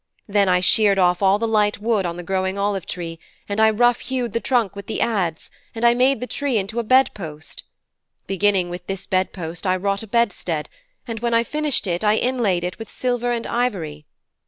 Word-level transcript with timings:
Then 0.27 0.49
I 0.49 0.61
sheared 0.61 0.97
off 0.97 1.21
all 1.21 1.37
the 1.37 1.47
light 1.47 1.77
wood 1.79 2.07
on 2.07 2.17
the 2.17 2.23
growing 2.23 2.57
olive 2.57 2.87
tree, 2.87 3.19
and 3.47 3.59
I 3.59 3.69
rough 3.69 3.99
hewed 3.99 4.33
the 4.33 4.39
trunk 4.39 4.75
with 4.75 4.87
the 4.87 4.99
adze, 4.99 5.51
and 5.75 5.85
I 5.85 5.93
made 5.93 6.19
the 6.19 6.25
tree 6.25 6.57
into 6.57 6.79
a 6.79 6.83
bed 6.83 7.11
post. 7.13 7.61
Beginning 8.25 8.71
with 8.71 8.87
this 8.87 9.05
bed 9.05 9.31
post 9.31 9.67
I 9.67 9.75
wrought 9.75 10.01
a 10.01 10.07
bedstead, 10.07 10.69
and 11.07 11.19
when 11.19 11.35
I 11.35 11.43
finished 11.43 11.85
it, 11.85 12.03
I 12.03 12.15
inlaid 12.15 12.63
it 12.63 12.79
with 12.79 12.89
silver 12.89 13.31
and 13.31 13.45
ivory. 13.45 14.07